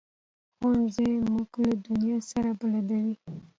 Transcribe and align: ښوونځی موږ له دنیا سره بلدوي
ښوونځی 0.55 1.09
موږ 1.31 1.49
له 1.63 1.73
دنیا 1.85 2.17
سره 2.31 2.49
بلدوي 2.59 3.15